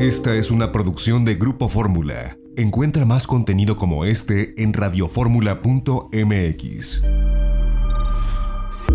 Esta 0.00 0.34
es 0.34 0.50
una 0.50 0.72
producción 0.72 1.24
de 1.26 1.34
Grupo 1.34 1.68
Fórmula. 1.68 2.38
Encuentra 2.56 3.04
más 3.04 3.26
contenido 3.26 3.76
como 3.76 4.06
este 4.06 4.54
en 4.56 4.72
radioformula.mx. 4.72 7.02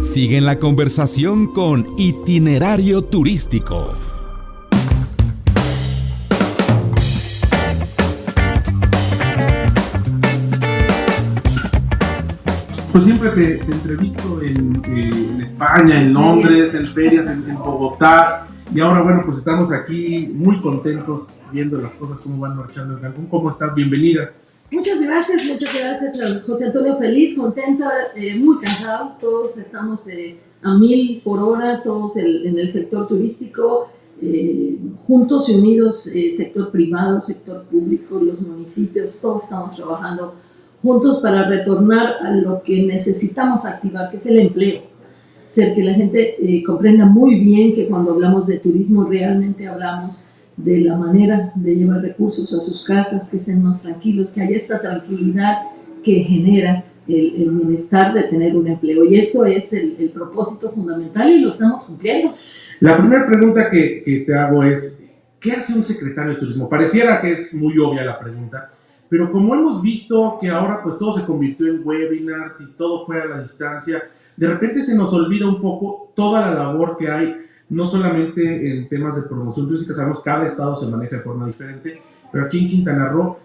Sigue 0.01 0.37
en 0.37 0.45
la 0.45 0.57
conversación 0.57 1.53
con 1.53 1.85
Itinerario 1.99 3.03
Turístico. 3.03 3.93
Pues 12.91 13.03
siempre 13.03 13.29
te, 13.29 13.57
te 13.57 13.71
entrevisto 13.71 14.41
en, 14.41 14.81
eh, 14.87 15.11
en 15.35 15.39
España, 15.39 16.01
en 16.01 16.13
Londres, 16.13 16.73
en 16.73 16.87
ferias, 16.87 17.27
en, 17.27 17.47
en 17.47 17.57
Bogotá. 17.57 18.47
Y 18.73 18.79
ahora, 18.79 19.03
bueno, 19.03 19.21
pues 19.23 19.37
estamos 19.37 19.71
aquí 19.71 20.29
muy 20.33 20.61
contentos 20.61 21.43
viendo 21.51 21.77
las 21.77 21.95
cosas, 21.95 22.17
cómo 22.19 22.39
van 22.39 22.57
marchando 22.57 22.95
en 22.95 23.01
Cancún. 23.01 23.27
¿Cómo 23.27 23.49
estás? 23.49 23.75
Bienvenida. 23.75 24.31
Muchas 24.71 24.99
gracias, 24.99 25.45
muchas 25.45 25.73
gracias 25.77 26.43
José 26.45 26.65
Antonio. 26.65 26.97
Feliz, 26.97 27.37
contenta, 27.37 27.89
eh, 28.15 28.35
muy 28.35 28.57
cansados. 28.59 29.19
Todos 29.19 29.57
estamos 29.57 30.07
eh, 30.07 30.37
a 30.63 30.73
mil 30.77 31.21
por 31.23 31.39
hora, 31.39 31.83
todos 31.83 32.17
en 32.17 32.57
el 32.57 32.71
sector 32.71 33.07
turístico, 33.07 33.89
eh, 34.21 34.77
juntos 35.05 35.47
y 35.49 35.55
unidos, 35.55 36.03
sector 36.03 36.71
privado, 36.71 37.21
sector 37.21 37.63
público, 37.65 38.19
los 38.19 38.41
municipios, 38.41 39.21
todos 39.21 39.43
estamos 39.43 39.75
trabajando 39.75 40.33
juntos 40.81 41.19
para 41.21 41.47
retornar 41.47 42.17
a 42.21 42.31
lo 42.31 42.63
que 42.63 42.83
necesitamos 42.83 43.65
activar, 43.65 44.09
que 44.09 44.17
es 44.17 44.25
el 44.25 44.39
empleo. 44.39 44.94
Ser 45.55 45.73
que 45.73 45.85
la 45.85 45.93
gente 45.93 46.35
eh, 46.37 46.61
comprenda 46.63 47.05
muy 47.05 47.39
bien 47.39 47.73
que 47.73 47.87
cuando 47.87 48.11
hablamos 48.11 48.45
de 48.45 48.59
turismo 48.59 49.05
realmente 49.05 49.65
hablamos 49.65 50.21
de 50.57 50.81
la 50.81 50.97
manera 50.97 51.53
de 51.55 51.75
llevar 51.77 52.01
recursos 52.01 52.53
a 52.53 52.59
sus 52.59 52.83
casas, 52.83 53.29
que 53.29 53.37
estén 53.37 53.63
más 53.63 53.83
tranquilos, 53.83 54.33
que 54.33 54.41
haya 54.41 54.57
esta 54.57 54.81
tranquilidad 54.81 55.53
que 56.03 56.15
genera 56.25 56.83
el, 57.07 57.35
el 57.41 57.49
bienestar 57.51 58.13
de 58.13 58.23
tener 58.23 58.53
un 58.57 58.67
empleo. 58.67 59.05
Y 59.05 59.17
esto 59.17 59.45
es 59.45 59.71
el, 59.71 59.95
el 59.97 60.09
propósito 60.09 60.71
fundamental 60.71 61.31
y 61.31 61.39
lo 61.39 61.51
estamos 61.51 61.85
cumpliendo. 61.85 62.33
La 62.81 62.97
primera 62.97 63.25
pregunta 63.25 63.69
que, 63.71 64.03
que 64.03 64.25
te 64.27 64.35
hago 64.35 64.61
es, 64.61 65.09
¿qué 65.39 65.53
hace 65.53 65.77
un 65.77 65.85
secretario 65.85 66.33
de 66.33 66.39
turismo? 66.41 66.67
Pareciera 66.67 67.21
que 67.21 67.31
es 67.31 67.55
muy 67.55 67.79
obvia 67.79 68.03
la 68.03 68.19
pregunta, 68.19 68.73
pero 69.07 69.31
como 69.31 69.55
hemos 69.55 69.81
visto 69.81 70.37
que 70.41 70.49
ahora 70.49 70.81
pues 70.83 70.99
todo 70.99 71.13
se 71.13 71.25
convirtió 71.25 71.67
en 71.67 71.79
webinars 71.81 72.59
y 72.59 72.73
todo 72.73 73.05
fue 73.05 73.21
a 73.21 73.25
la 73.25 73.41
distancia, 73.41 74.03
de 74.37 74.47
repente 74.47 74.83
se 74.83 74.95
nos 74.95 75.13
olvida 75.13 75.47
un 75.47 75.61
poco 75.61 76.11
toda 76.15 76.49
la 76.49 76.55
labor 76.55 76.97
que 76.97 77.09
hay, 77.09 77.45
no 77.69 77.87
solamente 77.87 78.77
en 78.77 78.87
temas 78.87 79.15
de 79.15 79.27
promoción 79.27 79.67
turística, 79.67 79.93
sabemos 79.93 80.21
cada 80.23 80.45
estado 80.45 80.75
se 80.75 80.91
maneja 80.91 81.17
de 81.17 81.23
forma 81.23 81.47
diferente, 81.47 82.01
pero 82.31 82.45
aquí 82.45 82.59
en 82.59 82.69
Quintana 82.69 83.09
Roo, 83.09 83.37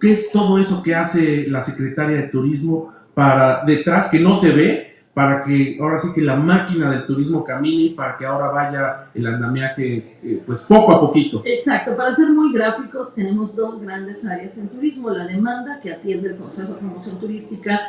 ¿qué 0.00 0.12
es 0.12 0.30
todo 0.32 0.58
eso 0.58 0.82
que 0.82 0.94
hace 0.94 1.46
la 1.48 1.62
secretaria 1.62 2.18
de 2.18 2.28
turismo 2.28 2.92
para 3.14 3.64
detrás 3.64 4.10
que 4.10 4.20
no 4.20 4.36
se 4.36 4.52
ve? 4.52 4.91
Para 5.14 5.44
que 5.44 5.76
ahora 5.78 5.98
sí 5.98 6.08
que 6.14 6.22
la 6.22 6.36
máquina 6.36 6.90
del 6.90 7.04
turismo 7.04 7.44
camine 7.44 7.82
y 7.82 7.90
para 7.90 8.16
que 8.16 8.24
ahora 8.24 8.50
vaya 8.50 9.08
el 9.14 9.26
andamiaje 9.26 10.16
eh, 10.22 10.42
pues 10.46 10.64
poco 10.66 10.92
a 10.92 11.00
poquito. 11.00 11.42
Exacto, 11.44 11.94
para 11.96 12.14
ser 12.14 12.30
muy 12.30 12.50
gráficos, 12.52 13.14
tenemos 13.14 13.54
dos 13.54 13.80
grandes 13.82 14.24
áreas 14.24 14.56
en 14.56 14.68
turismo, 14.68 15.10
la 15.10 15.26
demanda 15.26 15.80
que 15.82 15.92
atiende 15.92 16.30
el 16.30 16.36
Consejo 16.36 16.72
de 16.72 16.78
Promoción 16.78 17.18
Turística 17.20 17.80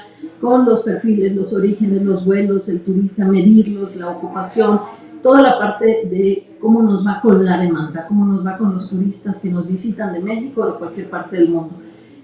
con 0.42 0.66
los 0.66 0.84
perfiles, 0.84 1.34
los 1.34 1.54
orígenes, 1.54 2.02
los 2.02 2.26
vuelos, 2.26 2.68
el 2.68 2.82
turista, 2.82 3.26
medirlos, 3.26 3.96
la 3.96 4.10
ocupación, 4.10 4.82
toda 5.22 5.42
la 5.42 5.58
parte 5.58 5.86
de 5.86 6.58
cómo 6.60 6.82
nos 6.82 7.08
va 7.08 7.22
con 7.22 7.46
la 7.46 7.58
demanda, 7.58 8.06
cómo 8.06 8.26
nos 8.26 8.46
va 8.46 8.58
con 8.58 8.74
los 8.74 8.90
turistas 8.90 9.42
que 9.42 9.50
nos 9.50 9.66
visitan 9.66 10.12
de 10.12 10.20
México 10.20 10.62
o 10.62 10.72
de 10.74 10.78
cualquier 10.78 11.10
parte 11.10 11.38
del 11.38 11.50
mundo. 11.50 11.76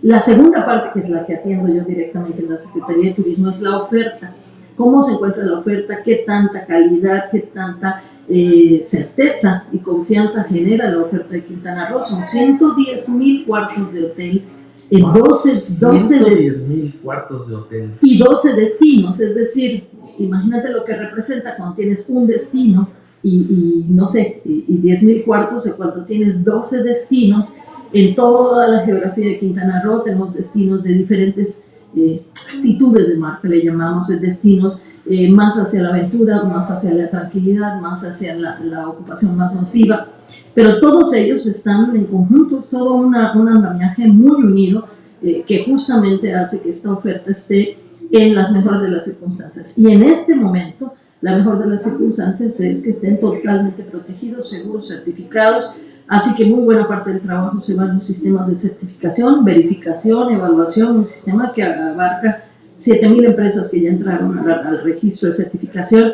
La 0.02 0.20
segunda 0.20 0.66
parte, 0.66 0.92
que 0.94 1.06
es 1.06 1.10
la 1.10 1.26
que 1.26 1.36
atiendo 1.36 1.68
yo 1.74 1.84
directamente 1.84 2.42
en 2.42 2.52
la 2.54 2.60
Secretaría 2.60 3.10
de 3.10 3.16
Turismo, 3.16 3.50
es 3.50 3.62
la 3.62 3.78
oferta. 3.78 4.34
¿Cómo 4.80 5.04
se 5.04 5.12
encuentra 5.12 5.44
la 5.44 5.60
oferta? 5.60 6.02
¿Qué 6.06 6.24
tanta 6.26 6.66
calidad? 6.66 7.26
¿Qué 7.30 7.40
tanta 7.54 8.02
eh, 8.30 8.82
certeza 8.86 9.66
y 9.74 9.80
confianza 9.80 10.46
genera 10.46 10.90
la 10.90 11.02
oferta 11.02 11.34
de 11.34 11.44
Quintana 11.44 11.90
Roo? 11.90 12.06
Son 12.06 12.26
110 12.26 13.10
mil 13.10 13.46
cuartos 13.46 13.92
de 13.92 14.06
hotel 14.06 14.42
en 14.90 15.02
12, 15.02 15.50
12 15.86 15.90
de- 15.90 16.24
110 16.24 16.70
mil 16.70 17.00
cuartos 17.04 17.50
de 17.50 17.56
hotel. 17.58 17.92
y 18.02 18.18
12 18.20 18.54
destinos, 18.54 19.20
es 19.20 19.36
decir, 19.36 19.84
imagínate 20.18 20.70
lo 20.70 20.86
que 20.86 20.96
representa 20.96 21.58
cuando 21.58 21.76
tienes 21.76 22.10
un 22.10 22.26
destino 22.26 22.88
y, 23.22 23.36
y, 23.36 23.86
no 23.90 24.08
sé, 24.08 24.42
y, 24.46 24.64
y 24.66 24.78
10 24.78 25.04
mil 25.04 25.24
cuartos 25.26 25.66
de 25.66 25.74
cuando 25.74 26.06
tienes 26.06 26.42
12 26.46 26.84
destinos 26.84 27.58
en 27.92 28.16
toda 28.16 28.66
la 28.70 28.86
geografía 28.86 29.26
de 29.26 29.40
Quintana 29.40 29.82
Roo, 29.84 30.04
tenemos 30.04 30.34
destinos 30.34 30.84
de 30.84 30.94
diferentes 30.94 31.68
eh, 31.96 32.26
actitudes 32.34 33.08
de 33.10 33.18
mar, 33.18 33.40
que 33.42 33.48
le 33.48 33.64
llamamos 33.64 34.08
de 34.08 34.20
destinos 34.20 34.84
eh, 35.10 35.30
más 35.30 35.58
hacia 35.58 35.82
la 35.82 35.90
aventura, 35.90 36.44
más 36.44 36.70
hacia 36.70 36.94
la 36.94 37.10
tranquilidad, 37.10 37.82
más 37.82 38.04
hacia 38.04 38.36
la, 38.36 38.60
la 38.60 38.90
ocupación 38.90 39.38
más 39.38 39.56
masiva, 39.56 40.08
pero 40.54 40.80
todos 40.80 41.14
ellos 41.14 41.46
están 41.46 41.96
en 41.96 42.06
conjunto, 42.06 42.60
es 42.60 42.70
todo 42.70 42.96
una, 42.96 43.34
un 43.34 43.48
andamiaje 43.48 44.08
muy 44.08 44.44
unido 44.44 44.88
eh, 45.22 45.44
que 45.48 45.64
justamente 45.66 46.34
hace 46.34 46.62
que 46.62 46.72
esta 46.72 46.92
oferta 46.92 47.32
esté 47.32 47.78
en 48.12 48.36
las 48.36 48.52
mejores 48.52 48.82
de 48.82 48.90
las 48.90 49.06
circunstancias. 49.06 49.78
Y 49.78 49.92
en 49.92 50.04
este 50.04 50.36
momento, 50.36 50.94
la 51.22 51.38
mejor 51.38 51.60
de 51.60 51.68
las 51.68 51.84
circunstancias 51.84 52.60
es 52.60 52.84
que 52.84 52.92
estén 52.92 53.20
totalmente 53.20 53.84
protegidos, 53.84 54.50
seguros, 54.50 54.88
certificados. 54.88 55.72
Así 56.10 56.36
que 56.36 56.44
muy 56.48 56.64
buena 56.64 56.88
parte 56.88 57.12
del 57.12 57.22
trabajo 57.22 57.62
se 57.62 57.76
va 57.76 57.84
en 57.84 57.92
un 57.92 58.02
sistema 58.04 58.44
de 58.48 58.58
certificación, 58.58 59.46
verificación, 59.46 60.34
evaluación, 60.34 60.98
un 60.98 61.06
sistema 61.06 61.54
que 61.54 61.62
abarca 61.62 62.46
7.000 62.80 63.26
empresas 63.28 63.70
que 63.70 63.82
ya 63.82 63.90
entraron 63.90 64.40
al, 64.40 64.84
registro 64.84 65.30
de 65.30 65.36
certificación. 65.36 66.14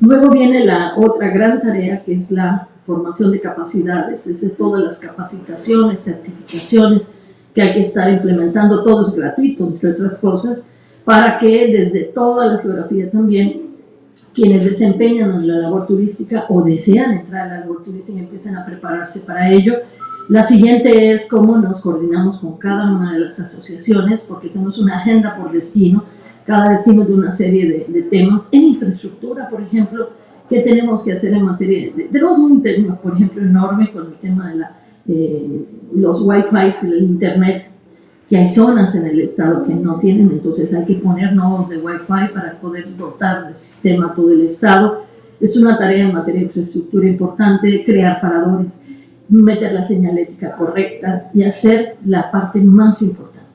Luego 0.00 0.28
viene 0.28 0.66
la 0.66 0.92
otra 0.98 1.30
gran 1.30 1.62
tarea 1.62 2.04
que 2.04 2.12
es 2.16 2.30
la 2.30 2.68
formación 2.84 3.32
de 3.32 3.40
capacidades, 3.40 4.26
es 4.26 4.42
de 4.42 4.50
todas 4.50 4.82
las 4.82 5.00
capacitaciones, 5.00 6.02
certificaciones 6.02 7.10
que 7.54 7.62
hay 7.62 7.72
que 7.72 7.82
estar 7.82 8.12
implementando, 8.12 8.84
todo 8.84 9.08
es 9.08 9.14
gratuito, 9.14 9.66
entre 9.66 9.92
otras 9.92 10.20
cosas, 10.20 10.66
para 11.06 11.38
que 11.38 11.68
desde 11.68 12.04
toda 12.12 12.44
la 12.44 12.58
geografía 12.58 13.10
también 13.10 13.71
quienes 14.34 14.64
desempeñan 14.64 15.46
la 15.46 15.58
labor 15.58 15.86
turística 15.86 16.46
o 16.48 16.62
desean 16.62 17.12
entrar 17.12 17.48
a 17.48 17.54
la 17.54 17.60
labor 17.60 17.82
turística 17.84 18.18
empiecen 18.18 18.56
a 18.56 18.64
prepararse 18.64 19.20
para 19.20 19.50
ello. 19.50 19.74
La 20.28 20.42
siguiente 20.42 21.12
es 21.12 21.28
cómo 21.28 21.58
nos 21.58 21.82
coordinamos 21.82 22.40
con 22.40 22.56
cada 22.56 22.90
una 22.90 23.12
de 23.12 23.20
las 23.20 23.40
asociaciones, 23.40 24.20
porque 24.20 24.48
tenemos 24.48 24.78
una 24.78 24.98
agenda 24.98 25.36
por 25.36 25.52
destino, 25.52 26.04
cada 26.46 26.70
destino 26.70 27.04
de 27.04 27.14
una 27.14 27.32
serie 27.32 27.66
de, 27.66 27.92
de 27.92 28.02
temas. 28.02 28.48
En 28.52 28.62
infraestructura, 28.62 29.48
por 29.50 29.60
ejemplo, 29.60 30.10
¿qué 30.48 30.60
tenemos 30.60 31.04
que 31.04 31.12
hacer 31.12 31.34
en 31.34 31.44
materia 31.44 31.92
de... 31.94 32.04
Tenemos 32.04 32.38
un 32.38 32.62
tema, 32.62 32.96
por 32.96 33.14
ejemplo, 33.14 33.42
enorme 33.42 33.90
con 33.90 34.06
el 34.06 34.14
tema 34.14 34.50
de 34.50 34.56
la, 34.56 34.76
eh, 35.08 35.66
los 35.94 36.22
wifi 36.22 36.56
y 36.82 36.86
el 36.86 37.02
internet, 37.02 37.71
que 38.32 38.38
hay 38.38 38.48
zonas 38.48 38.94
en 38.94 39.06
el 39.06 39.20
estado 39.20 39.62
que 39.62 39.74
no 39.74 40.00
tienen, 40.00 40.30
entonces 40.32 40.72
hay 40.72 40.86
que 40.86 40.94
poner 40.94 41.34
nodos 41.34 41.68
de 41.68 41.76
wifi 41.76 42.32
para 42.32 42.58
poder 42.58 42.96
dotar 42.96 43.46
de 43.46 43.54
sistema 43.54 44.14
todo 44.16 44.30
el 44.30 44.46
estado. 44.46 45.02
Es 45.38 45.54
una 45.58 45.76
tarea 45.76 46.06
en 46.06 46.14
materia 46.14 46.40
de 46.40 46.46
infraestructura 46.46 47.08
importante, 47.08 47.84
crear 47.84 48.22
paradores, 48.22 48.72
meter 49.28 49.74
la 49.74 49.84
señalética 49.84 50.56
correcta 50.56 51.30
y 51.34 51.42
hacer 51.42 51.96
la 52.06 52.30
parte 52.30 52.58
más 52.60 53.02
importante, 53.02 53.50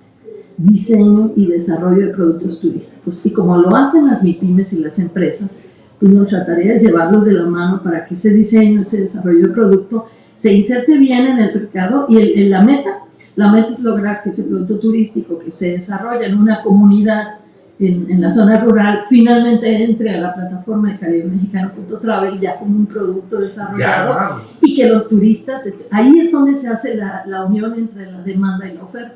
diseño 0.57 1.31
y 1.35 1.47
desarrollo 1.47 2.05
de 2.05 2.13
productos 2.13 2.61
turísticos. 2.61 3.25
Y 3.25 3.33
como 3.33 3.57
lo 3.57 3.75
hacen 3.75 4.05
las 4.05 4.21
MIPIMES 4.21 4.73
y 4.73 4.83
las 4.83 4.99
empresas, 4.99 5.61
pues 5.99 6.11
nuestra 6.11 6.45
tarea 6.45 6.75
es 6.75 6.83
llevarlos 6.83 7.25
de 7.25 7.31
la 7.31 7.45
mano 7.45 7.81
para 7.81 8.05
que 8.05 8.13
ese 8.13 8.31
diseño, 8.31 8.83
ese 8.83 9.05
desarrollo 9.05 9.47
de 9.47 9.53
producto 9.55 10.05
se 10.37 10.53
inserte 10.53 10.99
bien 10.99 11.25
en 11.25 11.39
el 11.39 11.55
mercado 11.55 12.05
y 12.07 12.17
el, 12.17 12.37
en 12.37 12.51
la 12.51 12.61
meta, 12.61 13.06
la 13.37 13.51
meta 13.51 13.73
es 13.73 13.79
lograr 13.79 14.23
que 14.23 14.31
ese 14.31 14.43
producto 14.45 14.79
turístico 14.79 15.39
que 15.39 15.51
se 15.51 15.77
desarrolla 15.77 16.25
en 16.27 16.37
una 16.37 16.61
comunidad 16.61 17.35
en, 17.79 18.09
en 18.09 18.19
la 18.19 18.31
zona 18.31 18.59
rural 18.59 19.05
finalmente 19.07 19.83
entre 19.83 20.09
a 20.15 20.19
la 20.19 20.33
plataforma 20.33 20.91
de 20.91 20.97
Caribe 20.97 21.25
Mexicano.travel 21.25 22.39
ya 22.39 22.57
como 22.57 22.75
un 22.75 22.87
producto 22.87 23.39
desarrollado 23.39 24.13
Ya, 24.13 24.29
wow. 24.29 24.39
y 24.63 24.75
que 24.75 24.89
los 24.89 25.07
turistas, 25.07 25.71
ahí 25.91 26.19
es 26.19 26.31
donde 26.31 26.57
se 26.57 26.67
hace 26.67 26.95
la, 26.95 27.23
la 27.27 27.45
unión 27.45 27.75
entre 27.77 28.11
la 28.11 28.21
demanda 28.23 28.67
y 28.67 28.73
la 28.73 28.83
oferta. 28.83 29.15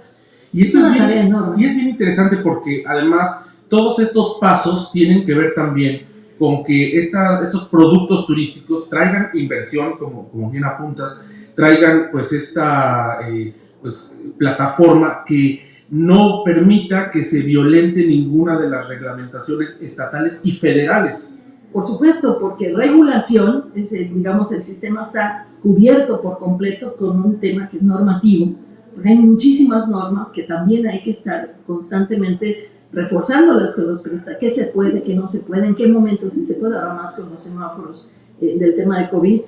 Y 0.54 0.64
esto 0.64 0.78
Es 0.78 1.08
bien, 1.08 1.36
y 1.58 1.66
es 1.66 1.76
bien 1.76 1.90
interesante 1.90 2.38
porque 2.38 2.84
además 2.86 3.46
todos 3.70 3.98
estos 4.00 4.38
pasos 4.40 4.92
tienen 4.92 5.26
que 5.26 5.34
ver 5.34 5.54
también 5.56 6.04
con 6.38 6.64
que 6.64 6.98
esta, 6.98 7.42
estos 7.42 7.66
productos 7.70 8.28
turísticos 8.28 8.88
traigan 8.90 9.30
inversión, 9.34 9.98
como, 9.98 10.28
como 10.30 10.52
bien 10.52 10.66
apuntas, 10.66 11.22
traigan 11.56 12.10
pues 12.12 12.34
esta 12.34 13.28
eh, 13.30 13.54
pues, 13.82 14.22
plataforma 14.38 15.24
que 15.28 15.72
no 15.90 16.44
permita 16.46 17.12
que 17.12 17.22
se 17.22 17.42
violente 17.42 18.06
ninguna 18.06 18.60
de 18.60 18.70
las 18.70 18.88
reglamentaciones 18.88 19.82
estatales 19.82 20.40
y 20.44 20.54
federales. 20.54 21.40
Por 21.74 21.86
supuesto, 21.86 22.38
porque 22.40 22.74
regulación, 22.74 23.66
es 23.76 23.92
digamos, 23.92 24.52
el 24.52 24.64
sistema 24.64 25.04
está 25.04 25.48
cubierto 25.62 26.22
por 26.22 26.40
completo 26.40 26.96
con 26.96 27.24
un 27.24 27.40
tema 27.40 27.70
que 27.70 27.78
es 27.78 27.84
normativo, 27.84 28.54
porque 28.94 29.10
hay 29.10 29.18
muchísimas 29.18 29.88
normas 29.88 30.32
que 30.34 30.44
también 30.44 30.88
hay 30.88 31.04
que 31.04 31.12
estar 31.12 31.56
constantemente 31.68 32.70
reforzándolas 32.94 33.76
con 33.76 33.88
los 33.88 34.04
se 34.04 34.66
puede, 34.74 35.04
qué 35.04 35.14
no 35.14 35.30
se 35.30 35.40
puede, 35.40 35.68
en 35.68 35.76
qué 35.76 35.88
momento 35.88 36.30
si 36.30 36.44
se 36.44 36.56
puede, 36.56 36.76
ahora 36.76 36.94
más 36.94 37.16
con 37.16 37.30
los 37.32 37.44
semáforos 37.44 38.10
eh, 38.42 38.58
del 38.58 38.76
tema 38.76 39.00
de 39.00 39.10
COVID, 39.10 39.42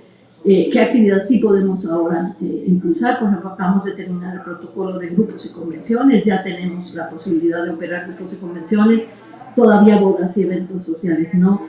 eh, 0.46 0.70
qué 0.72 0.80
actividad 0.80 1.20
sí 1.22 1.40
podemos 1.40 1.86
ahora 1.90 2.36
eh, 2.42 2.66
impulsar. 2.68 3.16
Ejemplo, 3.16 3.50
acabamos 3.50 3.86
de 3.86 3.92
terminar 3.94 4.36
el 4.36 4.42
protocolo 4.42 5.00
de 5.00 5.10
grupos 5.10 5.46
y 5.46 5.60
convenciones, 5.60 6.26
ya 6.26 6.44
tenemos 6.44 6.94
la 6.96 7.10
posibilidad 7.10 7.64
de 7.64 7.72
operar 7.72 8.08
grupos 8.08 8.34
y 8.34 8.38
convenciones, 8.38 9.14
todavía 9.56 10.00
bodas 10.00 10.38
y 10.38 10.44
eventos 10.44 10.86
sociales 10.86 11.34
no, 11.36 11.68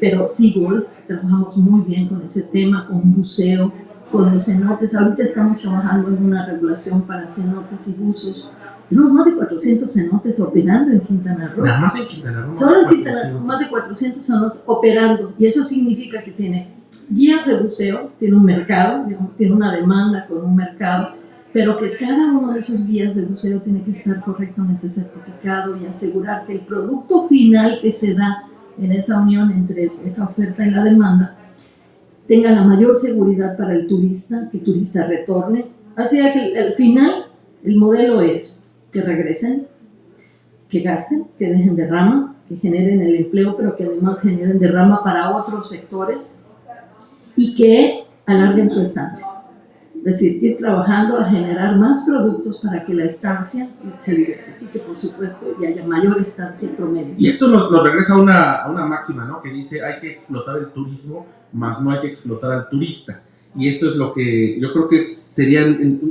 pero 0.00 0.28
sí 0.30 0.54
golf, 0.56 0.86
trabajamos 1.06 1.56
muy 1.56 1.82
bien 1.82 2.08
con 2.08 2.22
ese 2.22 2.44
tema, 2.44 2.86
con 2.86 3.14
buceo, 3.14 3.72
con 4.10 4.34
los 4.34 4.44
cenotes. 4.44 4.94
Ahorita 4.94 5.22
estamos 5.22 5.60
trabajando 5.60 6.08
en 6.08 6.24
una 6.24 6.46
regulación 6.46 7.02
para 7.02 7.30
cenotes 7.30 7.88
y 7.88 7.94
buzos 8.02 8.50
tenemos 8.90 9.12
más 9.12 9.24
de 9.24 9.34
400 9.36 9.92
cenotes 9.92 10.40
operando 10.40 10.90
en 10.90 11.00
Quintana 11.00 11.54
Roo. 11.54 11.64
Nada 11.64 11.80
más 11.80 11.96
en 11.96 12.08
Quintana 12.08 12.44
Roo. 12.44 12.54
Solo 12.54 12.82
en 12.82 12.88
Quintana 12.88 13.32
Roo, 13.32 13.40
más 13.40 13.60
de 13.60 13.68
400 13.68 14.26
cenotes 14.26 14.60
operando. 14.66 15.32
Y 15.38 15.46
eso 15.46 15.64
significa 15.64 16.24
que 16.24 16.32
tiene 16.32 16.79
guías 17.10 17.46
de 17.46 17.56
buceo, 17.56 18.10
tiene 18.18 18.36
un 18.36 18.44
mercado, 18.44 19.04
digamos, 19.04 19.36
tiene 19.36 19.54
una 19.54 19.74
demanda 19.74 20.26
con 20.26 20.44
un 20.44 20.56
mercado, 20.56 21.14
pero 21.52 21.76
que 21.76 21.96
cada 21.96 22.32
uno 22.32 22.52
de 22.52 22.60
esos 22.60 22.86
guías 22.86 23.14
de 23.14 23.22
buceo 23.22 23.60
tiene 23.60 23.82
que 23.82 23.92
estar 23.92 24.20
correctamente 24.20 24.88
certificado 24.88 25.76
y 25.76 25.86
asegurar 25.86 26.46
que 26.46 26.54
el 26.54 26.60
producto 26.60 27.28
final 27.28 27.78
que 27.80 27.92
se 27.92 28.14
da 28.14 28.44
en 28.80 28.92
esa 28.92 29.20
unión 29.20 29.50
entre 29.50 29.90
esa 30.06 30.24
oferta 30.24 30.66
y 30.66 30.70
la 30.70 30.84
demanda 30.84 31.36
tenga 32.26 32.52
la 32.52 32.62
mayor 32.62 32.96
seguridad 32.96 33.56
para 33.56 33.74
el 33.74 33.88
turista, 33.88 34.48
que 34.50 34.58
el 34.58 34.64
turista 34.64 35.06
retorne. 35.06 35.66
Así 35.96 36.16
que 36.16 36.58
al 36.58 36.74
final 36.74 37.24
el 37.64 37.76
modelo 37.76 38.20
es 38.20 38.70
que 38.92 39.02
regresen, 39.02 39.66
que 40.68 40.80
gasten, 40.80 41.26
que 41.38 41.48
dejen 41.48 41.74
derrama, 41.74 42.36
que 42.48 42.56
generen 42.56 43.02
el 43.02 43.16
empleo, 43.16 43.56
pero 43.56 43.76
que 43.76 43.84
además 43.84 44.20
generen 44.20 44.60
derrama 44.60 45.02
para 45.02 45.36
otros 45.36 45.68
sectores 45.68 46.36
y 47.36 47.54
que 47.54 48.04
alarguen 48.26 48.70
su 48.70 48.80
estancia. 48.80 49.26
Es 49.98 50.04
decir, 50.04 50.42
ir 50.42 50.56
trabajando 50.56 51.18
a 51.18 51.28
generar 51.28 51.76
más 51.76 52.04
productos 52.06 52.60
para 52.60 52.86
que 52.86 52.94
la 52.94 53.04
estancia 53.04 53.68
se 53.98 54.14
diversifique, 54.14 54.78
por 54.78 54.96
supuesto, 54.96 55.48
y 55.60 55.66
haya 55.66 55.84
mayor 55.86 56.18
estancia 56.22 56.70
promedio. 56.74 57.14
Y 57.18 57.28
esto 57.28 57.48
nos, 57.48 57.70
nos 57.70 57.82
regresa 57.82 58.14
a 58.14 58.22
una, 58.22 58.54
a 58.62 58.70
una 58.70 58.86
máxima, 58.86 59.26
¿no? 59.26 59.42
Que 59.42 59.50
dice, 59.50 59.84
hay 59.84 60.00
que 60.00 60.12
explotar 60.12 60.56
el 60.56 60.68
turismo, 60.68 61.26
más 61.52 61.82
no 61.82 61.90
hay 61.90 62.00
que 62.00 62.08
explotar 62.08 62.52
al 62.52 62.68
turista 62.70 63.22
y 63.56 63.68
esto 63.68 63.88
es 63.88 63.96
lo 63.96 64.12
que 64.14 64.60
yo 64.60 64.72
creo 64.72 64.88
que 64.88 65.00
sería 65.00 65.64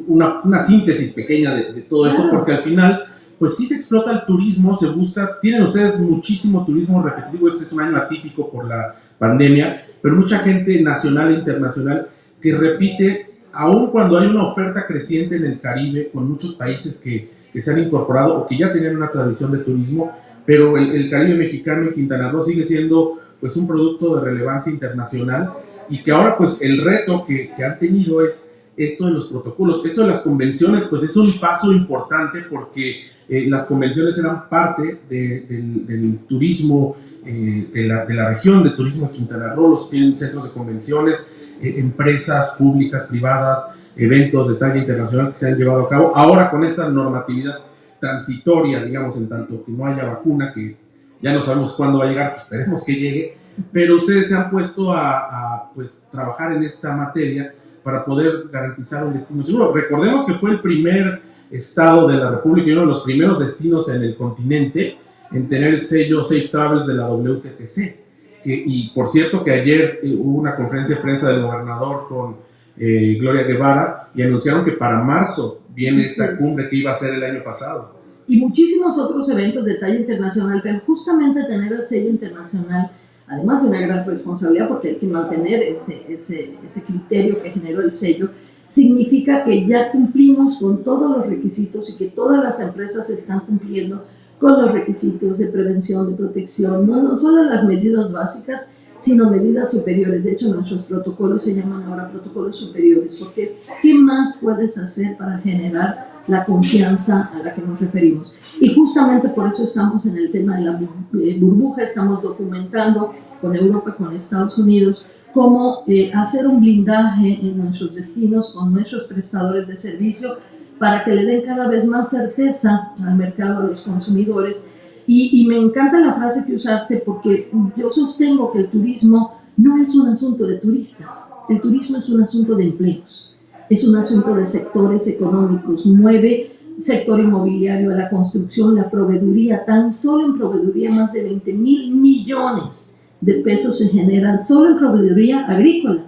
una, 0.07 0.41
una 0.41 0.59
síntesis 0.61 1.13
pequeña 1.13 1.53
de, 1.55 1.81
todo 1.83 2.07
esto, 2.07 2.29
porque 2.29 2.51
al 2.51 2.63
final, 2.63 3.05
pues 3.37 3.55
sí 3.55 3.65
se 3.65 3.75
explota 3.75 4.11
el 4.11 4.25
turismo, 4.25 4.75
se 4.75 4.89
busca, 4.89 5.39
tienen 5.41 5.63
ustedes 5.63 5.99
muchísimo 6.01 6.65
turismo 6.65 7.01
repetitivo, 7.01 7.47
este 7.47 7.63
es 7.63 7.71
un 7.71 7.81
año 7.81 7.97
atípico 7.97 8.51
por 8.51 8.67
la 8.67 8.95
pandemia, 9.17 9.85
pero 10.01 10.15
mucha 10.15 10.39
gente 10.39 10.81
nacional 10.81 11.31
e 11.33 11.39
internacional 11.39 12.09
que 12.41 12.55
repite, 12.55 13.29
aun 13.51 13.91
cuando 13.91 14.17
hay 14.17 14.27
una 14.27 14.47
oferta 14.47 14.85
creciente 14.87 15.35
en 15.35 15.45
el 15.45 15.59
Caribe, 15.59 16.09
con 16.13 16.29
muchos 16.29 16.55
países 16.55 17.01
que, 17.03 17.29
que 17.51 17.61
se 17.61 17.71
han 17.71 17.79
incorporado 17.79 18.39
o 18.39 18.47
que 18.47 18.57
ya 18.57 18.71
tenían 18.71 18.97
una 18.97 19.11
tradición 19.11 19.51
de 19.51 19.59
turismo, 19.59 20.11
pero 20.45 20.77
el, 20.77 20.95
el 20.95 21.09
Caribe 21.09 21.37
mexicano 21.37 21.89
y 21.89 21.93
Quintana 21.93 22.31
Roo 22.31 22.43
sigue 22.43 22.63
siendo 22.63 23.19
pues 23.39 23.55
un 23.57 23.67
producto 23.67 24.15
de 24.15 24.25
relevancia 24.31 24.71
internacional 24.71 25.53
y 25.89 26.03
que 26.03 26.11
ahora 26.11 26.37
pues 26.37 26.61
el 26.61 26.83
reto 26.83 27.25
que, 27.25 27.51
que, 27.55 27.63
han 27.63 27.79
tenido 27.79 28.23
es 28.23 28.51
esto 28.77 29.07
de 29.07 29.13
los 29.13 29.27
protocolos. 29.27 29.85
Esto 29.85 30.01
de 30.01 30.09
las 30.09 30.21
convenciones 30.21 30.87
pues 30.89 31.03
es 31.03 31.15
un 31.17 31.39
paso 31.39 31.71
importante 31.71 32.41
porque 32.49 33.03
eh, 33.29 33.47
las 33.47 33.67
convenciones 33.67 34.17
eran 34.17 34.49
parte 34.49 34.99
del, 35.07 36.19
turismo 36.27 36.97
eh, 37.25 37.69
de, 37.73 37.87
la, 37.87 38.05
de, 38.05 38.13
la, 38.13 38.29
región 38.29 38.63
de 38.63 38.71
turismo 38.71 39.07
de 39.07 39.13
Quintana 39.13 39.53
Roo, 39.53 39.71
los 39.71 39.89
tienen 39.89 40.17
centros 40.17 40.47
de 40.47 40.53
convenciones, 40.57 41.35
eh, 41.61 41.75
empresas 41.77 42.55
públicas, 42.57 43.07
privadas, 43.07 43.73
eventos 43.95 44.49
de 44.49 44.55
talla 44.55 44.77
internacional 44.77 45.31
que 45.31 45.37
se 45.37 45.49
han 45.49 45.57
llevado 45.57 45.85
a 45.85 45.89
cabo. 45.89 46.15
Ahora 46.15 46.49
con 46.49 46.63
esta 46.63 46.89
normatividad 46.89 47.59
transitoria, 47.99 48.83
digamos, 48.83 49.17
en 49.17 49.27
tanto 49.27 49.63
que 49.65 49.71
no 49.71 49.85
haya 49.85 50.05
vacuna, 50.05 50.53
que 50.53 50.77
ya 51.21 51.33
no 51.33 51.41
sabemos 51.41 51.73
cuándo 51.75 51.99
va 51.99 52.05
a 52.05 52.07
llegar, 52.07 52.31
pues 52.31 52.43
esperemos 52.43 52.85
que 52.85 52.93
llegue, 52.93 53.37
pero 53.71 53.97
ustedes 53.97 54.29
se 54.29 54.35
han 54.35 54.49
puesto 54.49 54.93
a, 54.93 55.71
pues, 55.75 56.07
trabajar 56.11 56.53
en 56.53 56.63
esta 56.63 56.95
materia 56.95 57.53
para 57.83 58.05
poder 58.05 58.45
garantizar 58.51 59.05
un 59.05 59.13
destino 59.13 59.43
seguro. 59.43 59.73
Recordemos 59.73 60.25
que 60.25 60.33
fue 60.33 60.51
el 60.51 60.61
primer 60.61 61.21
estado 61.51 62.07
de 62.07 62.17
la 62.17 62.31
República 62.31 62.69
y 62.69 62.71
uno 62.71 62.81
de 62.81 62.87
los 62.87 63.03
primeros 63.03 63.39
destinos 63.39 63.89
en 63.89 64.03
el 64.03 64.15
continente 64.15 64.97
en 65.31 65.47
tener 65.47 65.73
el 65.75 65.81
sello 65.81 66.23
Safe 66.23 66.47
Travels 66.49 66.87
de 66.87 66.95
la 66.95 67.09
WTTC. 67.09 68.07
y 68.45 68.89
por 68.95 69.09
cierto 69.09 69.43
que 69.43 69.51
ayer 69.51 69.99
eh, 70.01 70.15
hubo 70.17 70.39
una 70.39 70.55
conferencia 70.55 70.95
de 70.95 71.01
prensa 71.01 71.29
del 71.29 71.43
gobernador 71.43 72.07
con 72.07 72.37
eh, 72.77 73.17
Gloria 73.19 73.43
Guevara 73.43 74.09
y 74.15 74.21
anunciaron 74.21 74.63
que 74.63 74.71
para 74.71 75.03
marzo 75.03 75.63
viene 75.75 76.03
esta 76.03 76.37
cumbre 76.37 76.69
que 76.69 76.77
iba 76.77 76.91
a 76.91 76.95
ser 76.95 77.13
el 77.13 77.23
año 77.23 77.43
pasado. 77.43 77.99
Y 78.27 78.37
muchísimos 78.37 78.97
otros 78.97 79.29
eventos 79.29 79.65
de 79.65 79.75
talla 79.75 79.95
internacional, 79.95 80.61
pero 80.63 80.79
justamente 80.85 81.43
tener 81.43 81.73
el 81.73 81.87
sello 81.87 82.09
internacional 82.09 82.91
además 83.29 83.61
de 83.61 83.69
una 83.69 83.81
gran 83.81 84.05
responsabilidad 84.05 84.67
porque 84.67 84.89
hay 84.89 84.95
que 84.95 85.07
mantener 85.07 85.61
ese, 85.61 86.03
ese, 86.09 86.55
ese 86.65 86.85
criterio 86.85 87.41
que 87.41 87.51
generó 87.51 87.81
el 87.81 87.91
sello, 87.91 88.29
significa 88.67 89.43
que 89.45 89.65
ya 89.67 89.91
cumplimos 89.91 90.57
con 90.57 90.83
todos 90.83 91.17
los 91.17 91.27
requisitos 91.27 91.89
y 91.91 91.97
que 91.97 92.05
todas 92.05 92.43
las 92.43 92.59
empresas 92.59 93.09
están 93.09 93.41
cumpliendo 93.41 94.03
con 94.39 94.61
los 94.61 94.71
requisitos 94.71 95.37
de 95.37 95.47
prevención, 95.47 96.09
de 96.09 96.15
protección, 96.15 96.87
no, 96.87 97.01
no 97.01 97.19
solo 97.19 97.43
las 97.43 97.65
medidas 97.65 98.11
básicas, 98.11 98.73
sino 98.99 99.29
medidas 99.29 99.71
superiores. 99.71 100.23
De 100.23 100.33
hecho, 100.33 100.53
nuestros 100.53 100.83
protocolos 100.83 101.43
se 101.43 101.55
llaman 101.55 101.83
ahora 101.83 102.09
protocolos 102.09 102.57
superiores, 102.57 103.17
porque 103.17 103.43
es 103.43 103.61
qué 103.81 103.93
más 103.93 104.39
puedes 104.41 104.77
hacer 104.77 105.17
para 105.17 105.37
generar 105.39 106.09
la 106.27 106.45
confianza 106.45 107.31
a 107.33 107.39
la 107.39 107.53
que 107.53 107.61
nos 107.61 107.79
referimos. 107.79 108.33
Y 108.61 108.73
justamente 108.73 109.29
por 109.29 109.51
eso 109.51 109.63
estamos 109.63 110.05
en 110.05 110.17
el 110.17 110.31
tema 110.31 110.57
de 110.57 110.63
la 110.63 110.79
eh, 110.79 111.37
burbuja, 111.39 111.83
estamos 111.83 112.21
documentando 112.21 113.13
con 113.41 113.55
Europa, 113.55 113.95
con 113.95 114.15
Estados 114.15 114.57
Unidos, 114.57 115.05
cómo 115.33 115.83
eh, 115.87 116.11
hacer 116.13 116.47
un 116.47 116.59
blindaje 116.59 117.39
en 117.41 117.57
nuestros 117.57 117.95
destinos 117.95 118.51
con 118.53 118.73
nuestros 118.73 119.03
prestadores 119.05 119.67
de 119.67 119.77
servicio 119.77 120.29
para 120.79 121.03
que 121.03 121.13
le 121.13 121.25
den 121.25 121.41
cada 121.43 121.67
vez 121.67 121.85
más 121.85 122.09
certeza 122.09 122.93
al 123.03 123.15
mercado, 123.15 123.59
a 123.59 123.67
los 123.67 123.83
consumidores. 123.83 124.67
Y, 125.05 125.41
y 125.41 125.47
me 125.47 125.57
encanta 125.57 125.99
la 125.99 126.13
frase 126.13 126.45
que 126.45 126.55
usaste 126.55 127.03
porque 127.05 127.51
yo 127.75 127.91
sostengo 127.91 128.51
que 128.51 128.59
el 128.59 128.69
turismo 128.69 129.39
no 129.57 129.81
es 129.81 129.95
un 129.95 130.07
asunto 130.09 130.45
de 130.45 130.57
turistas, 130.57 131.31
el 131.49 131.59
turismo 131.59 131.97
es 131.97 132.09
un 132.09 132.23
asunto 132.23 132.55
de 132.55 132.63
empleos 132.63 133.35
es 133.69 133.87
un 133.87 133.95
asunto 133.97 134.35
de 134.35 134.47
sectores 134.47 135.07
económicos, 135.07 135.85
mueve 135.85 136.51
sector 136.81 137.19
inmobiliario, 137.19 137.91
la 137.91 138.09
construcción, 138.09 138.75
la 138.75 138.89
proveeduría, 138.89 139.65
tan 139.65 139.93
solo 139.93 140.25
en 140.25 140.37
proveeduría 140.37 140.89
más 140.91 141.13
de 141.13 141.23
20 141.23 141.53
mil 141.53 141.95
millones 141.95 142.99
de 143.21 143.33
pesos 143.35 143.77
se 143.77 143.89
generan 143.89 144.41
solo 144.41 144.69
en 144.71 144.77
proveeduría 144.77 145.45
agrícola. 145.45 146.05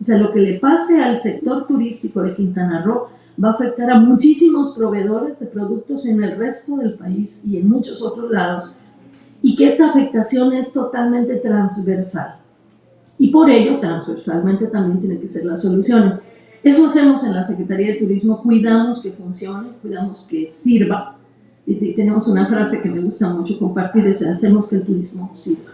O 0.00 0.04
sea, 0.04 0.18
lo 0.18 0.32
que 0.32 0.40
le 0.40 0.58
pase 0.58 1.02
al 1.02 1.18
sector 1.18 1.66
turístico 1.66 2.22
de 2.22 2.34
Quintana 2.34 2.82
Roo 2.82 3.06
va 3.42 3.50
a 3.50 3.52
afectar 3.52 3.90
a 3.90 4.00
muchísimos 4.00 4.74
proveedores 4.76 5.40
de 5.40 5.46
productos 5.46 6.06
en 6.06 6.22
el 6.22 6.36
resto 6.36 6.76
del 6.76 6.94
país 6.94 7.44
y 7.46 7.56
en 7.58 7.68
muchos 7.68 8.02
otros 8.02 8.30
lados, 8.30 8.74
y 9.42 9.56
que 9.56 9.68
esta 9.68 9.90
afectación 9.90 10.52
es 10.52 10.72
totalmente 10.72 11.36
transversal. 11.36 12.36
Y 13.18 13.28
por 13.28 13.50
ello, 13.50 13.80
transversalmente 13.80 14.66
también 14.66 15.00
tienen 15.00 15.20
que 15.20 15.28
ser 15.28 15.44
las 15.44 15.62
soluciones. 15.62 16.26
Eso 16.62 16.86
hacemos 16.86 17.24
en 17.24 17.34
la 17.34 17.44
Secretaría 17.44 17.88
de 17.88 17.98
Turismo, 17.98 18.42
cuidamos 18.42 19.02
que 19.02 19.12
funcione, 19.12 19.68
cuidamos 19.80 20.26
que 20.28 20.50
sirva. 20.50 21.16
Y 21.66 21.94
tenemos 21.94 22.26
una 22.28 22.46
frase 22.46 22.82
que 22.82 22.88
me 22.88 23.00
gusta 23.00 23.30
mucho 23.30 23.58
compartir, 23.58 24.06
es 24.06 24.22
hacemos 24.22 24.68
que 24.68 24.76
el 24.76 24.82
turismo 24.82 25.32
sirva. 25.34 25.72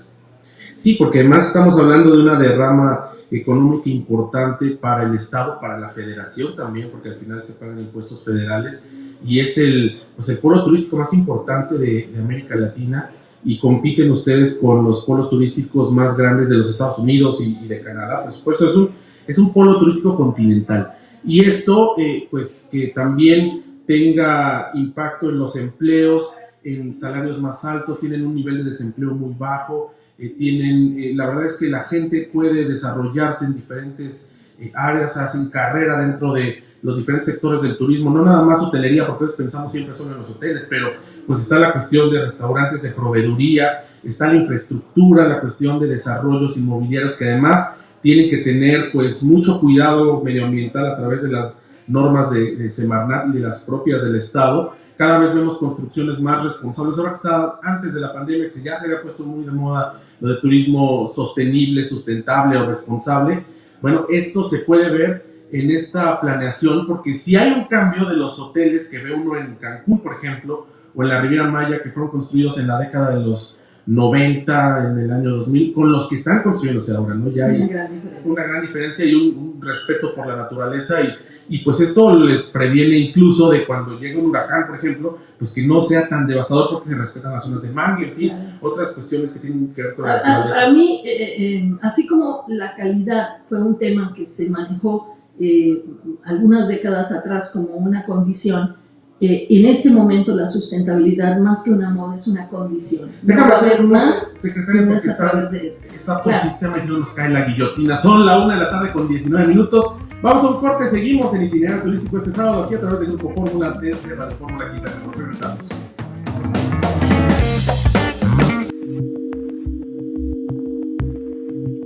Sí, 0.76 0.96
porque 0.98 1.20
además 1.20 1.48
estamos 1.48 1.78
hablando 1.78 2.14
de 2.14 2.22
una 2.22 2.38
derrama 2.38 3.10
económica 3.30 3.90
importante 3.90 4.70
para 4.70 5.04
el 5.04 5.14
Estado, 5.14 5.60
para 5.60 5.78
la 5.78 5.90
Federación 5.90 6.56
también, 6.56 6.90
porque 6.90 7.10
al 7.10 7.16
final 7.16 7.42
se 7.42 7.58
pagan 7.60 7.78
impuestos 7.80 8.24
federales 8.24 8.90
y 9.24 9.40
es 9.40 9.58
el, 9.58 10.00
pues 10.16 10.28
el 10.28 10.38
polo 10.38 10.64
turístico 10.64 10.96
más 10.96 11.12
importante 11.12 11.76
de, 11.76 12.08
de 12.12 12.18
América 12.20 12.56
Latina 12.56 13.10
y 13.44 13.58
compiten 13.58 14.10
ustedes 14.10 14.58
con 14.60 14.84
los 14.84 15.04
polos 15.04 15.30
turísticos 15.30 15.92
más 15.92 16.16
grandes 16.16 16.48
de 16.48 16.58
los 16.58 16.70
Estados 16.70 16.98
Unidos 16.98 17.40
y, 17.44 17.58
y 17.64 17.68
de 17.68 17.80
Canadá. 17.80 18.24
Por 18.24 18.32
supuesto, 18.32 18.66
es 18.66 18.76
un, 18.76 18.90
es 19.26 19.38
un 19.38 19.52
polo 19.52 19.78
turístico 19.78 20.16
continental. 20.16 20.94
Y 21.24 21.40
esto, 21.40 21.94
eh, 21.98 22.26
pues, 22.30 22.68
que 22.72 22.88
también 22.88 23.82
tenga 23.86 24.70
impacto 24.74 25.30
en 25.30 25.38
los 25.38 25.56
empleos, 25.56 26.34
en 26.64 26.94
salarios 26.94 27.40
más 27.40 27.64
altos, 27.64 28.00
tienen 28.00 28.26
un 28.26 28.34
nivel 28.34 28.58
de 28.58 28.70
desempleo 28.70 29.14
muy 29.14 29.34
bajo, 29.38 29.94
eh, 30.18 30.34
tienen, 30.36 30.98
eh, 30.98 31.12
la 31.14 31.28
verdad 31.28 31.46
es 31.46 31.58
que 31.58 31.68
la 31.68 31.84
gente 31.84 32.28
puede 32.32 32.68
desarrollarse 32.68 33.44
en 33.44 33.54
diferentes 33.54 34.34
eh, 34.58 34.72
áreas, 34.74 35.16
hacen 35.16 35.48
carrera 35.48 36.04
dentro 36.04 36.32
de 36.32 36.64
los 36.82 36.96
diferentes 36.96 37.26
sectores 37.32 37.62
del 37.62 37.76
turismo, 37.76 38.10
no 38.10 38.24
nada 38.24 38.42
más 38.42 38.60
hotelería, 38.62 39.06
porque 39.06 39.26
pensamos 39.36 39.70
siempre 39.70 39.96
solo 39.96 40.12
en 40.12 40.18
los 40.18 40.30
hoteles, 40.30 40.66
pero 40.68 40.88
pues 41.24 41.42
está 41.42 41.60
la 41.60 41.72
cuestión 41.72 42.10
de 42.10 42.24
restaurantes, 42.24 42.82
de 42.82 42.90
proveeduría, 42.90 43.84
está 44.02 44.28
la 44.28 44.40
infraestructura, 44.40 45.28
la 45.28 45.40
cuestión 45.40 45.78
de 45.78 45.86
desarrollos 45.86 46.56
inmobiliarios 46.56 47.16
que 47.16 47.24
además 47.24 47.78
tienen 48.02 48.28
que 48.28 48.38
tener 48.38 48.90
pues 48.92 49.22
mucho 49.22 49.60
cuidado 49.60 50.20
medioambiental 50.22 50.86
a 50.86 50.96
través 50.96 51.22
de 51.24 51.32
las 51.32 51.64
normas 51.86 52.30
de, 52.30 52.56
de 52.56 52.70
Semarnat 52.70 53.28
y 53.28 53.38
de 53.38 53.40
las 53.40 53.62
propias 53.62 54.02
del 54.02 54.16
Estado. 54.16 54.74
Cada 54.98 55.20
vez 55.20 55.32
vemos 55.32 55.58
construcciones 55.58 56.20
más 56.20 56.42
responsables. 56.42 56.98
Ahora 56.98 57.12
que 57.12 57.16
está 57.16 57.60
antes 57.62 57.94
de 57.94 58.00
la 58.00 58.12
pandemia, 58.12 58.50
que 58.50 58.60
ya 58.60 58.76
se 58.76 58.86
había 58.86 59.00
puesto 59.00 59.22
muy 59.22 59.44
de 59.44 59.52
moda 59.52 60.00
lo 60.20 60.28
de 60.28 60.40
turismo 60.40 61.08
sostenible, 61.08 61.86
sustentable 61.86 62.58
o 62.58 62.66
responsable, 62.66 63.44
bueno, 63.80 64.06
esto 64.10 64.42
se 64.42 64.58
puede 64.60 64.90
ver 64.90 65.46
en 65.52 65.70
esta 65.70 66.20
planeación 66.20 66.84
porque 66.88 67.14
si 67.14 67.36
hay 67.36 67.52
un 67.52 67.66
cambio 67.66 68.08
de 68.08 68.16
los 68.16 68.40
hoteles 68.40 68.88
que 68.88 68.98
ve 68.98 69.14
uno 69.14 69.36
en 69.36 69.54
Cancún, 69.54 70.02
por 70.02 70.16
ejemplo, 70.16 70.66
o 70.92 71.02
en 71.04 71.08
la 71.10 71.20
Riviera 71.20 71.48
Maya, 71.48 71.80
que 71.80 71.90
fueron 71.90 72.10
construidos 72.10 72.58
en 72.58 72.66
la 72.66 72.80
década 72.80 73.14
de 73.14 73.24
los 73.24 73.66
90, 73.86 74.90
en 74.90 74.98
el 74.98 75.12
año 75.12 75.30
2000, 75.30 75.74
con 75.74 75.92
los 75.92 76.08
que 76.08 76.16
están 76.16 76.42
construyéndose 76.42 76.96
ahora, 76.96 77.14
¿no? 77.14 77.30
Ya 77.30 77.46
hay 77.46 77.62
una 77.62 77.68
gran 77.68 77.92
diferencia, 77.92 78.22
una 78.24 78.42
gran 78.42 78.62
diferencia 78.62 79.04
y 79.04 79.14
un, 79.14 79.38
un 79.38 79.62
respeto 79.62 80.12
por 80.12 80.26
la 80.26 80.34
naturaleza 80.34 81.00
y, 81.02 81.08
y 81.48 81.58
pues 81.64 81.80
esto 81.80 82.14
les 82.18 82.50
previene 82.50 82.96
incluso 82.98 83.50
de 83.50 83.64
cuando 83.64 83.98
llega 83.98 84.18
un 84.20 84.26
huracán, 84.26 84.66
por 84.66 84.76
ejemplo, 84.76 85.18
pues 85.38 85.52
que 85.52 85.66
no 85.66 85.80
sea 85.80 86.08
tan 86.08 86.26
devastador 86.26 86.70
porque 86.72 86.90
se 86.90 86.96
respetan 86.96 87.32
las 87.32 87.44
zonas 87.44 87.62
de 87.62 87.70
mangle, 87.70 88.08
en 88.08 88.14
fin, 88.14 88.32
otras 88.60 88.92
cuestiones 88.94 89.32
que 89.32 89.40
tienen 89.40 89.72
que 89.74 89.82
ver 89.82 89.94
con 89.94 90.06
la 90.06 90.12
A, 90.12 90.16
a- 90.18 90.38
naturaleza. 90.44 90.66
a 90.66 90.72
mí, 90.72 91.02
eh, 91.04 91.34
eh, 91.38 91.72
así 91.82 92.06
como 92.06 92.44
la 92.48 92.74
calidad 92.76 93.38
fue 93.48 93.62
un 93.62 93.78
tema 93.78 94.12
que 94.14 94.26
se 94.26 94.50
manejó 94.50 95.16
eh, 95.40 95.84
algunas 96.24 96.68
décadas 96.68 97.12
atrás 97.12 97.50
como 97.52 97.68
una 97.76 98.04
condición, 98.04 98.76
eh, 99.20 99.46
en 99.50 99.66
este 99.66 99.90
momento 99.90 100.34
la 100.34 100.46
sustentabilidad 100.48 101.38
más 101.40 101.64
que 101.64 101.70
una 101.70 101.90
moda 101.90 102.16
es 102.16 102.28
una 102.28 102.48
condición. 102.48 103.10
No 103.22 103.34
Déjame 103.34 103.52
a 103.52 103.56
hacer 103.56 103.82
más 103.82 104.14
no 104.14 104.92
porque 104.94 105.08
está, 105.08 105.50
de 105.50 105.68
eso. 105.68 105.92
está 105.94 106.22
por 106.22 106.32
Claro. 106.32 106.48
sistema 106.48 106.76
y 106.84 106.86
no 106.86 106.98
nos 106.98 107.14
cae 107.14 107.30
la 107.30 107.44
guillotina. 107.46 107.96
Son 107.96 108.24
la 108.24 108.38
una 108.44 108.54
de 108.54 108.60
la 108.60 108.70
tarde 108.70 108.92
con 108.92 109.08
19 109.08 109.48
minutos. 109.48 109.98
Vamos 110.22 110.44
a 110.44 110.48
un 110.50 110.60
corte, 110.60 110.88
seguimos 110.88 111.34
en 111.34 111.44
itinerario 111.46 111.82
turístico 111.82 112.18
este 112.18 112.32
sábado 112.32 112.64
aquí 112.64 112.74
a 112.74 112.80
través 112.80 113.00
del 113.00 113.16
Grupo 113.16 113.34
Fórmula 113.34 113.72
de 113.72 113.92
Radio 114.14 114.36
Fórmula 114.36 114.72
Quinta. 114.72 114.92
Regresamos. 115.16 115.58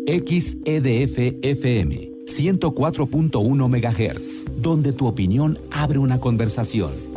XEDF 0.07 1.19
FM 1.43 2.11
104.1 2.27 3.69
MHz, 3.69 4.45
donde 4.61 4.93
tu 4.93 5.07
opinión 5.07 5.59
abre 5.71 5.99
una 5.99 6.19
conversación, 6.19 6.91